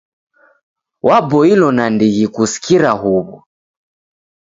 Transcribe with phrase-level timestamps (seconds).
[1.07, 3.35] Waboilo nandighi kusikira huw'o.